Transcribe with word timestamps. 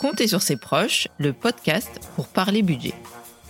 Comptez 0.00 0.28
sur 0.28 0.40
ses 0.40 0.56
proches, 0.56 1.08
le 1.18 1.34
podcast 1.34 2.00
pour 2.16 2.26
parler 2.26 2.62
budget. 2.62 2.94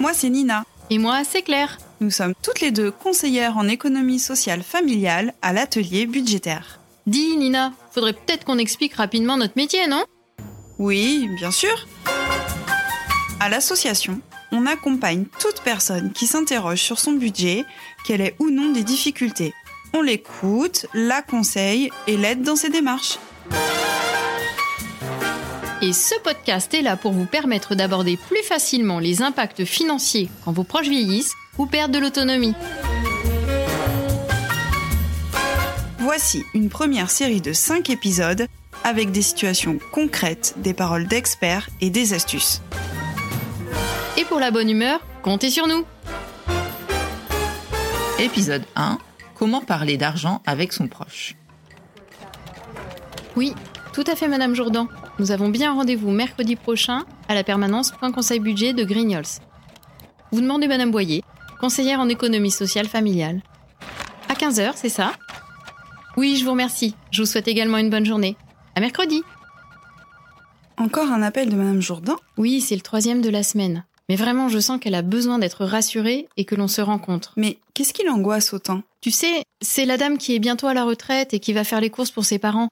Moi, 0.01 0.13
c'est 0.13 0.29
Nina. 0.29 0.65
Et 0.91 0.99
moi, 0.99 1.23
c'est 1.23 1.43
Claire. 1.43 1.79
Nous 2.01 2.11
sommes 2.11 2.35
toutes 2.43 2.61
les 2.61 2.73
deux 2.73 2.91
conseillères 2.91 3.57
en 3.57 3.69
économie 3.69 4.19
sociale 4.19 4.65
familiale 4.65 5.33
à 5.43 5.53
l'atelier 5.53 6.07
budgétaire. 6.07 6.81
Dis, 7.07 7.37
Nina, 7.37 7.73
faudrait 7.93 8.15
peut-être 8.15 8.45
qu'on 8.45 8.59
explique 8.59 8.95
rapidement 8.95 9.37
notre 9.37 9.53
métier, 9.55 9.87
non? 9.87 10.03
Oui, 10.81 11.29
bien 11.37 11.53
sûr. 11.53 11.87
À 13.39 13.49
l'association, 13.49 14.21
on 14.51 14.67
accompagne 14.67 15.27
toute 15.39 15.61
personne 15.63 16.11
qui 16.13 16.27
s'interroge 16.27 16.83
sur 16.83 16.99
son 16.99 17.13
budget, 17.13 17.65
qu'elle 18.05 18.23
ait 18.23 18.35
ou 18.41 18.51
non 18.51 18.73
des 18.73 18.83
difficultés. 18.83 19.55
On 19.95 20.03
l'écoute, 20.03 20.87
la 20.95 21.23
conseille 21.23 21.93
et 22.09 22.17
l'aide 22.17 22.43
dans 22.43 22.57
ses 22.57 22.71
démarches. 22.71 23.19
Et 25.91 25.93
ce 25.93 26.15
podcast 26.21 26.73
est 26.73 26.83
là 26.83 26.97
pour 26.97 27.11
vous 27.11 27.27
permettre 27.27 27.75
d'aborder 27.75 28.17
plus 28.17 28.45
facilement 28.45 29.01
les 29.01 29.23
impacts 29.23 29.65
financiers 29.65 30.31
quand 30.45 30.53
vos 30.53 30.63
proches 30.63 30.87
vieillissent 30.87 31.35
ou 31.59 31.67
perdent 31.67 31.91
de 31.91 31.99
l'autonomie. 31.99 32.55
Voici 35.99 36.45
une 36.55 36.69
première 36.69 37.11
série 37.11 37.41
de 37.41 37.53
5 37.53 37.91
épisodes 37.91 38.47
avec 38.85 39.11
des 39.11 39.21
situations 39.21 39.81
concrètes, 39.91 40.55
des 40.59 40.75
paroles 40.75 41.09
d'experts 41.09 41.69
et 41.81 41.91
des 41.91 42.15
astuces. 42.15 42.63
Et 44.17 44.25
pour 44.25 44.39
la 44.39 44.53
bonne 44.53 44.71
humeur, 44.71 45.01
comptez 45.23 45.51
sur 45.51 45.67
nous. 45.67 45.85
Épisode 48.21 48.63
1. 48.77 48.99
Comment 49.35 49.61
parler 49.61 49.97
d'argent 49.97 50.41
avec 50.47 50.73
son 50.73 50.87
proche. 50.87 51.35
Oui, 53.35 53.57
tout 53.93 54.05
à 54.07 54.15
fait, 54.15 54.29
Madame 54.29 54.55
Jourdan. 54.55 54.87
Nous 55.21 55.33
avons 55.33 55.51
bien 55.51 55.75
rendez-vous 55.75 56.11
mercredi 56.11 56.57
prochain 56.57 57.05
à 57.29 57.35
la 57.35 57.45
permanence 57.45 57.91
Point 57.91 58.11
Conseil 58.11 58.41
Budget 58.41 58.73
de 58.73 58.85
Grignols. 58.85 59.27
Vous 60.33 60.41
demandez 60.41 60.67
Madame 60.67 60.91
Boyer, 60.91 61.23
conseillère 61.61 62.01
en 62.01 62.09
économie 62.09 62.51
sociale 62.51 62.89
familiale. 62.89 63.43
À 64.31 64.33
15h, 64.33 64.73
c'est 64.77 64.89
ça? 64.89 65.13
Oui, 66.17 66.37
je 66.37 66.45
vous 66.47 66.53
remercie. 66.53 66.95
Je 67.11 67.21
vous 67.21 67.27
souhaite 67.27 67.49
également 67.49 67.77
une 67.77 67.91
bonne 67.91 68.07
journée. 68.07 68.35
À 68.75 68.81
mercredi 68.81 69.23
Encore 70.79 71.13
un 71.13 71.21
appel 71.21 71.51
de 71.51 71.55
Madame 71.55 71.83
Jourdain? 71.83 72.17
Oui, 72.39 72.63
c'est 72.63 72.75
le 72.75 72.81
troisième 72.81 73.21
de 73.21 73.29
la 73.29 73.43
semaine. 73.43 73.85
Mais 74.09 74.17
vraiment, 74.17 74.49
je 74.49 74.59
sens 74.59 74.81
qu'elle 74.81 74.95
a 74.95 75.03
besoin 75.03 75.39
d'être 75.39 75.67
rassurée 75.67 76.29
et 76.39 76.47
que 76.47 76.55
l'on 76.55 76.67
se 76.67 76.81
rencontre. 76.81 77.35
Mais 77.37 77.59
qu'est-ce 77.75 77.93
qui 77.93 78.07
l'angoisse 78.07 78.55
autant? 78.55 78.81
Tu 79.03 79.11
sais, 79.11 79.43
c'est 79.61 79.85
la 79.85 79.99
dame 79.99 80.17
qui 80.17 80.35
est 80.35 80.39
bientôt 80.39 80.67
à 80.67 80.73
la 80.73 80.85
retraite 80.85 81.35
et 81.35 81.41
qui 81.41 81.53
va 81.53 81.65
faire 81.65 81.83
les 81.83 81.91
courses 81.91 82.11
pour 82.11 82.25
ses 82.25 82.39
parents. 82.39 82.71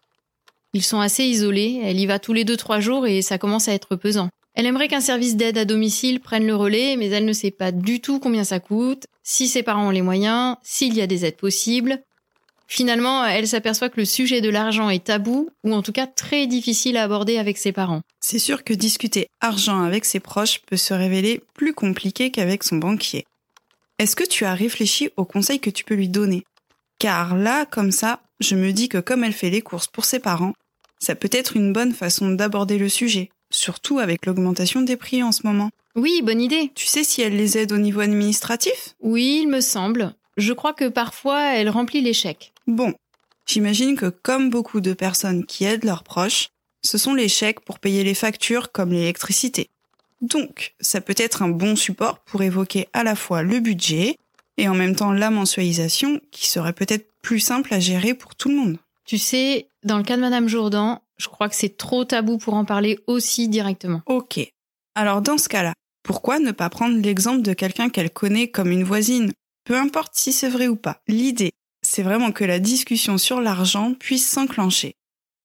Ils 0.74 0.82
sont 0.82 1.00
assez 1.00 1.24
isolés, 1.24 1.80
elle 1.82 1.98
y 1.98 2.06
va 2.06 2.18
tous 2.18 2.32
les 2.32 2.44
deux 2.44 2.56
trois 2.56 2.80
jours 2.80 3.06
et 3.06 3.22
ça 3.22 3.38
commence 3.38 3.68
à 3.68 3.72
être 3.72 3.96
pesant. 3.96 4.28
Elle 4.54 4.66
aimerait 4.66 4.88
qu'un 4.88 5.00
service 5.00 5.36
d'aide 5.36 5.56
à 5.56 5.64
domicile 5.64 6.20
prenne 6.20 6.46
le 6.46 6.56
relais, 6.56 6.96
mais 6.96 7.08
elle 7.08 7.24
ne 7.24 7.32
sait 7.32 7.52
pas 7.52 7.70
du 7.70 8.00
tout 8.00 8.18
combien 8.18 8.44
ça 8.44 8.58
coûte, 8.60 9.06
si 9.22 9.46
ses 9.46 9.62
parents 9.62 9.86
ont 9.86 9.90
les 9.90 10.02
moyens, 10.02 10.56
s'il 10.62 10.94
y 10.94 11.00
a 11.00 11.06
des 11.06 11.24
aides 11.24 11.36
possibles. 11.36 12.00
Finalement, 12.66 13.24
elle 13.24 13.48
s'aperçoit 13.48 13.88
que 13.88 14.00
le 14.00 14.04
sujet 14.04 14.42
de 14.42 14.50
l'argent 14.50 14.90
est 14.90 15.04
tabou, 15.04 15.48
ou 15.64 15.72
en 15.72 15.80
tout 15.80 15.92
cas 15.92 16.06
très 16.06 16.46
difficile 16.46 16.98
à 16.98 17.04
aborder 17.04 17.38
avec 17.38 17.56
ses 17.56 17.72
parents. 17.72 18.02
C'est 18.20 18.38
sûr 18.38 18.62
que 18.62 18.74
discuter 18.74 19.28
argent 19.40 19.82
avec 19.82 20.04
ses 20.04 20.20
proches 20.20 20.60
peut 20.66 20.76
se 20.76 20.92
révéler 20.92 21.40
plus 21.54 21.72
compliqué 21.72 22.30
qu'avec 22.30 22.62
son 22.64 22.76
banquier. 22.76 23.24
Est-ce 23.98 24.16
que 24.16 24.28
tu 24.28 24.44
as 24.44 24.54
réfléchi 24.54 25.08
aux 25.16 25.24
conseils 25.24 25.60
que 25.60 25.70
tu 25.70 25.84
peux 25.84 25.94
lui 25.94 26.08
donner? 26.08 26.44
Car 26.98 27.36
là, 27.36 27.64
comme 27.64 27.90
ça, 27.90 28.20
je 28.40 28.54
me 28.54 28.72
dis 28.72 28.88
que 28.88 28.98
comme 28.98 29.24
elle 29.24 29.32
fait 29.32 29.50
les 29.50 29.62
courses 29.62 29.86
pour 29.86 30.04
ses 30.04 30.18
parents, 30.18 30.54
ça 31.00 31.14
peut 31.14 31.30
être 31.32 31.56
une 31.56 31.72
bonne 31.72 31.92
façon 31.92 32.30
d'aborder 32.30 32.78
le 32.78 32.88
sujet, 32.88 33.30
surtout 33.50 33.98
avec 33.98 34.26
l'augmentation 34.26 34.82
des 34.82 34.96
prix 34.96 35.22
en 35.22 35.32
ce 35.32 35.46
moment. 35.46 35.70
Oui, 35.94 36.22
bonne 36.22 36.40
idée. 36.40 36.70
Tu 36.74 36.86
sais 36.86 37.04
si 37.04 37.22
elle 37.22 37.36
les 37.36 37.58
aide 37.58 37.72
au 37.72 37.78
niveau 37.78 38.00
administratif? 38.00 38.94
Oui, 39.00 39.40
il 39.42 39.48
me 39.48 39.60
semble. 39.60 40.14
Je 40.36 40.52
crois 40.52 40.72
que 40.72 40.88
parfois 40.88 41.54
elle 41.54 41.70
remplit 41.70 42.00
les 42.00 42.12
chèques. 42.12 42.52
Bon, 42.66 42.94
j'imagine 43.46 43.96
que 43.96 44.06
comme 44.06 44.50
beaucoup 44.50 44.80
de 44.80 44.92
personnes 44.92 45.44
qui 45.44 45.64
aident 45.64 45.84
leurs 45.84 46.04
proches, 46.04 46.48
ce 46.82 46.98
sont 46.98 47.14
les 47.14 47.28
chèques 47.28 47.60
pour 47.60 47.80
payer 47.80 48.04
les 48.04 48.14
factures 48.14 48.70
comme 48.70 48.92
l'électricité. 48.92 49.68
Donc, 50.20 50.74
ça 50.80 51.00
peut 51.00 51.14
être 51.16 51.42
un 51.42 51.48
bon 51.48 51.76
support 51.76 52.18
pour 52.20 52.42
évoquer 52.42 52.88
à 52.92 53.04
la 53.04 53.14
fois 53.14 53.42
le 53.42 53.60
budget 53.60 54.16
et 54.56 54.68
en 54.68 54.74
même 54.74 54.96
temps 54.96 55.12
la 55.12 55.30
mensualisation 55.30 56.20
qui 56.30 56.48
serait 56.48 56.72
peut-être 56.72 57.06
plus 57.28 57.40
simple 57.40 57.74
à 57.74 57.78
gérer 57.78 58.14
pour 58.14 58.34
tout 58.36 58.48
le 58.48 58.54
monde. 58.54 58.78
Tu 59.04 59.18
sais, 59.18 59.68
dans 59.84 59.98
le 59.98 60.02
cas 60.02 60.16
de 60.16 60.22
Madame 60.22 60.48
Jourdan, 60.48 61.02
je 61.18 61.28
crois 61.28 61.50
que 61.50 61.54
c'est 61.54 61.76
trop 61.76 62.06
tabou 62.06 62.38
pour 62.38 62.54
en 62.54 62.64
parler 62.64 63.00
aussi 63.06 63.48
directement. 63.48 64.00
Ok. 64.06 64.40
Alors 64.94 65.20
dans 65.20 65.36
ce 65.36 65.50
cas-là, 65.50 65.74
pourquoi 66.02 66.38
ne 66.38 66.52
pas 66.52 66.70
prendre 66.70 66.96
l'exemple 66.96 67.42
de 67.42 67.52
quelqu'un 67.52 67.90
qu'elle 67.90 68.08
connaît 68.08 68.48
comme 68.48 68.70
une 68.70 68.82
voisine? 68.82 69.30
Peu 69.64 69.76
importe 69.76 70.12
si 70.14 70.32
c'est 70.32 70.48
vrai 70.48 70.68
ou 70.68 70.76
pas. 70.76 71.02
L'idée, 71.06 71.50
c'est 71.82 72.02
vraiment 72.02 72.32
que 72.32 72.44
la 72.44 72.60
discussion 72.60 73.18
sur 73.18 73.42
l'argent 73.42 73.92
puisse 73.92 74.26
s'enclencher. 74.26 74.94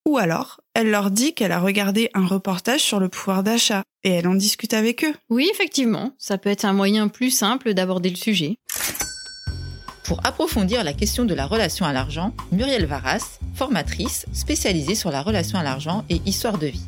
Ou 0.07 0.17
alors, 0.17 0.61
elle 0.73 0.89
leur 0.89 1.11
dit 1.11 1.33
qu'elle 1.33 1.51
a 1.51 1.59
regardé 1.59 2.09
un 2.13 2.25
reportage 2.25 2.81
sur 2.81 3.01
le 3.01 3.09
pouvoir 3.09 3.43
d'achat 3.43 3.83
et 4.05 4.09
elle 4.11 4.27
en 4.27 4.35
discute 4.35 4.73
avec 4.73 5.03
eux. 5.03 5.13
Oui, 5.29 5.49
effectivement, 5.51 6.13
ça 6.17 6.37
peut 6.37 6.49
être 6.49 6.65
un 6.65 6.73
moyen 6.73 7.09
plus 7.09 7.29
simple 7.29 7.73
d'aborder 7.73 8.09
le 8.09 8.15
sujet. 8.15 8.57
Pour 10.03 10.19
approfondir 10.25 10.83
la 10.83 10.91
question 10.91 11.23
de 11.23 11.33
la 11.33 11.45
relation 11.45 11.85
à 11.85 11.93
l'argent, 11.93 12.33
Muriel 12.51 12.85
Varas, 12.85 13.39
formatrice 13.55 14.25
spécialisée 14.33 14.95
sur 14.95 15.11
la 15.11 15.21
relation 15.21 15.57
à 15.57 15.63
l'argent 15.63 16.03
et 16.09 16.21
histoire 16.25 16.57
de 16.57 16.67
vie. 16.67 16.85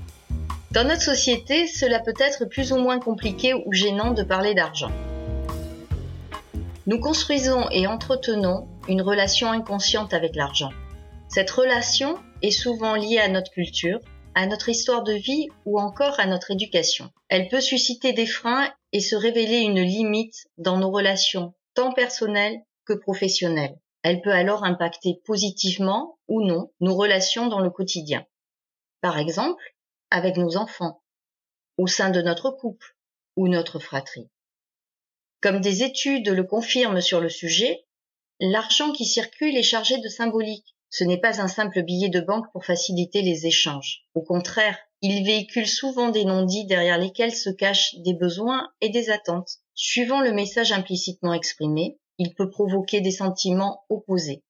Dans 0.72 0.86
notre 0.86 1.02
société, 1.02 1.66
cela 1.68 2.00
peut 2.00 2.14
être 2.20 2.44
plus 2.44 2.74
ou 2.74 2.78
moins 2.78 3.00
compliqué 3.00 3.53
ou 3.53 3.72
gênant 3.72 4.12
de 4.12 4.24
parler 4.24 4.53
d'argent. 4.53 4.92
Nous 6.88 7.00
construisons 7.00 7.70
et 7.72 7.88
entretenons 7.88 8.68
une 8.90 9.02
relation 9.02 9.50
inconsciente 9.50 10.14
avec 10.14 10.36
l'argent. 10.36 10.72
Cette 11.30 11.50
relation 11.52 12.18
est 12.42 12.52
souvent 12.52 12.96
liée 12.96 13.20
à 13.20 13.30
notre 13.30 13.52
culture, 13.52 14.00
à 14.36 14.46
notre 14.46 14.68
histoire 14.68 15.03
de 15.03 15.14
vie 15.14 15.47
ou 15.66 15.80
encore 15.80 16.20
à 16.20 16.26
notre 16.26 16.52
éducation. 16.52 17.09
Elle 17.30 17.47
peut 17.47 17.62
susciter 17.62 18.12
des 18.12 18.28
freins 18.28 18.70
et 18.92 19.00
se 19.00 19.16
révéler 19.16 19.59
une 19.59 19.82
limite 19.82 20.47
dans 20.58 20.78
nos 20.78 20.92
relations 20.92 21.53
tant 21.76 21.94
personnelles 21.94 22.59
que 22.85 22.94
professionnelle. 22.94 23.79
Elle 24.03 24.22
peut 24.22 24.31
alors 24.31 24.63
impacter 24.63 25.22
positivement 25.25 26.19
ou 26.28 26.46
non 26.46 26.72
nos 26.79 26.96
relations 26.96 27.47
dans 27.47 27.59
le 27.59 27.69
quotidien. 27.69 28.25
Par 29.01 29.18
exemple, 29.18 29.63
avec 30.12 30.38
nos 30.38 30.57
enfants, 30.57 31.01
au 31.78 31.88
sein 31.88 32.09
de 32.09 32.22
notre 32.22 32.51
couple 32.51 32.96
ou 33.35 33.47
notre 33.47 33.79
fratrie. 33.79 34.29
Comme 35.41 35.62
des 35.62 35.84
études 35.84 36.29
le 36.29 36.44
confirment 36.44 37.01
sur 37.01 37.19
le 37.19 37.29
sujet, 37.29 37.85
l'argent 38.40 38.91
qui 38.91 39.06
circule 39.06 39.57
est 39.57 39.63
chargé 39.63 39.97
de 39.97 40.07
symbolique. 40.07 40.75
Ce 40.90 41.03
n'est 41.03 41.19
pas 41.19 41.41
un 41.41 41.47
simple 41.47 41.84
billet 41.84 42.09
de 42.09 42.22
banque 42.22 42.50
pour 42.52 42.66
faciliter 42.66 43.22
les 43.22 43.46
échanges. 43.46 44.06
Au 44.13 44.22
contraire, 44.22 44.78
il 45.02 45.25
véhicule 45.25 45.67
souvent 45.67 46.09
des 46.09 46.25
non-dits 46.25 46.66
derrière 46.66 46.97
lesquels 46.97 47.35
se 47.35 47.50
cachent 47.50 47.96
des 47.97 48.13
besoins 48.13 48.69
et 48.81 48.90
des 48.90 49.09
attentes. 49.09 49.59
Suivant 49.73 50.22
le 50.22 50.31
message 50.31 50.72
implicitement 50.72 51.34
exprimé, 51.34 52.00
il 52.18 52.34
peut 52.34 52.50
provoquer 52.50 53.02
des 53.02 53.12
sentiments 53.12 53.84
opposés, 53.90 54.44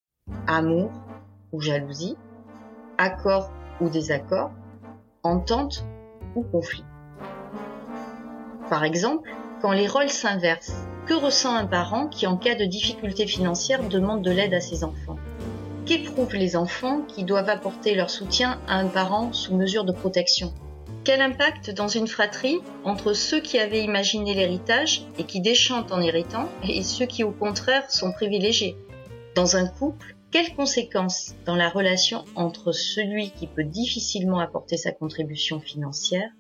amour 0.48 0.92
ou 1.52 1.62
jalousie, 1.62 2.16
accord 2.98 3.52
ou 3.82 3.90
désaccord, 3.90 4.52
entente 5.24 5.86
ou 6.36 6.44
conflit. 6.44 6.86
Par 8.70 8.84
exemple, 8.84 9.30
quand 9.62 9.72
les 9.72 9.88
rôles 9.88 10.10
s'inversent, 10.10 10.86
que 11.06 11.14
ressent 11.14 11.56
un 11.56 11.66
parent 11.66 12.08
qui 12.08 12.26
en 12.26 12.38
cas 12.38 12.56
de 12.56 12.66
difficulté 12.66 13.28
financière 13.28 13.88
demande 13.88 14.24
de 14.24 14.32
l'aide 14.32 14.54
à 14.54 14.60
ses 14.60 14.84
enfants? 14.84 15.18
Qu'éprouvent 15.86 16.36
les 16.36 16.56
enfants 16.56 17.02
qui 17.08 17.24
doivent 17.24 17.50
apporter 17.50 17.94
leur 17.94 18.10
soutien 18.10 18.60
à 18.68 18.78
un 18.78 18.88
parent 18.88 19.32
sous 19.34 19.56
mesure 19.56 19.86
de 19.86 19.92
protection? 19.92 20.54
Quel 21.06 21.22
impact 21.22 21.70
dans 21.70 21.88
une 21.88 22.08
fratrie 22.08 22.58
entre 22.84 23.14
ceux 23.14 23.40
qui 23.40 23.60
avaient 23.60 23.84
imaginé 23.84 24.34
l'héritage 24.34 25.06
et 25.20 25.24
qui 25.24 25.40
déchantent 25.40 25.92
en 25.92 26.02
héritant 26.02 26.50
et 26.68 26.82
ceux 26.82 27.06
qui 27.06 27.24
au 27.24 27.32
contraire 27.32 27.92
sont 27.92 28.12
privilégiés? 28.12 28.76
Dans 29.36 29.56
un 29.56 29.68
couple, 29.68 30.16
quelles 30.32 30.56
conséquences 30.56 31.36
dans 31.46 31.56
la 31.56 31.70
relation 31.70 32.26
entre 32.36 32.72
celui 32.72 33.30
qui 33.30 33.46
peut 33.46 33.64
difficilement 33.64 34.40
apporter 34.40 34.78
sa 34.78 34.92
contribution 34.92 35.60
financière 35.60 36.32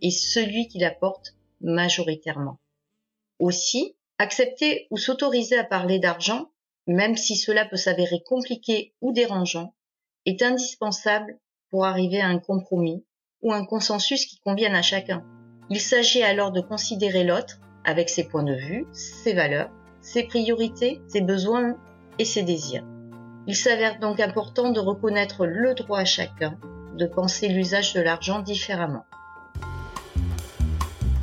et 0.00 0.10
celui 0.10 0.66
qui 0.68 0.78
l'apporte 0.78 1.34
majoritairement? 1.60 2.58
Aussi, 3.38 3.96
accepter 4.18 4.86
ou 4.90 4.96
s'autoriser 4.96 5.58
à 5.58 5.64
parler 5.64 5.98
d'argent, 5.98 6.48
même 6.86 7.18
si 7.18 7.36
cela 7.36 7.66
peut 7.66 7.76
s'avérer 7.76 8.22
compliqué 8.24 8.94
ou 9.02 9.12
dérangeant, 9.12 9.74
est 10.24 10.40
indispensable 10.40 11.38
pour 11.68 11.84
arriver 11.84 12.22
à 12.22 12.28
un 12.28 12.38
compromis 12.38 13.04
ou 13.46 13.52
un 13.52 13.64
consensus 13.64 14.26
qui 14.26 14.40
convienne 14.44 14.74
à 14.74 14.82
chacun. 14.82 15.22
Il 15.70 15.80
s'agit 15.80 16.24
alors 16.24 16.50
de 16.50 16.60
considérer 16.60 17.22
l'autre 17.22 17.60
avec 17.84 18.08
ses 18.08 18.24
points 18.24 18.42
de 18.42 18.54
vue, 18.54 18.86
ses 18.92 19.34
valeurs, 19.34 19.70
ses 20.00 20.24
priorités, 20.24 21.00
ses 21.06 21.20
besoins 21.20 21.76
et 22.18 22.24
ses 22.24 22.42
désirs. 22.42 22.84
Il 23.46 23.54
s'avère 23.54 24.00
donc 24.00 24.18
important 24.18 24.72
de 24.72 24.80
reconnaître 24.80 25.46
le 25.46 25.74
droit 25.74 26.00
à 26.00 26.04
chacun 26.04 26.58
de 26.98 27.06
penser 27.06 27.46
l'usage 27.46 27.92
de 27.92 28.00
l'argent 28.00 28.40
différemment. 28.40 29.04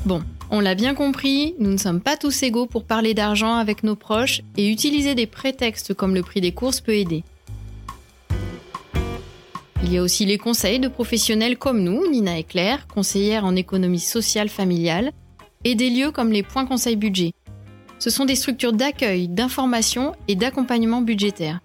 Bon, 0.05 0.23
on 0.49 0.61
l'a 0.61 0.75
bien 0.75 0.95
compris, 0.95 1.55
nous 1.59 1.71
ne 1.71 1.77
sommes 1.77 1.99
pas 1.99 2.15
tous 2.15 2.41
égaux 2.43 2.67
pour 2.67 2.85
parler 2.85 3.13
d'argent 3.13 3.55
avec 3.55 3.83
nos 3.83 3.97
proches 3.97 4.43
et 4.55 4.69
utiliser 4.69 5.13
des 5.13 5.27
prétextes 5.27 5.93
comme 5.93 6.15
le 6.15 6.23
prix 6.23 6.39
des 6.39 6.53
courses 6.53 6.79
peut 6.79 6.95
aider. 6.95 7.25
Il 9.83 9.93
y 9.93 9.97
a 9.97 10.01
aussi 10.01 10.25
les 10.25 10.37
conseils 10.37 10.79
de 10.79 10.87
professionnels 10.87 11.57
comme 11.57 11.83
nous, 11.83 12.09
Nina 12.09 12.39
et 12.39 12.43
Claire, 12.43 12.87
conseillères 12.87 13.43
en 13.43 13.57
économie 13.57 13.99
sociale 13.99 14.47
familiale, 14.47 15.11
et 15.65 15.75
des 15.75 15.89
lieux 15.89 16.11
comme 16.11 16.31
les 16.31 16.41
points 16.41 16.65
conseil 16.65 16.95
budget. 16.95 17.33
Ce 17.99 18.09
sont 18.09 18.23
des 18.23 18.35
structures 18.35 18.71
d'accueil, 18.71 19.27
d'information 19.27 20.13
et 20.29 20.35
d'accompagnement 20.35 21.01
budgétaire. 21.01 21.59